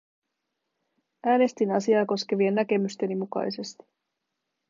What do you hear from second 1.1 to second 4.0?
Äänestin asiaa koskevien näkemysteni mukaisesti.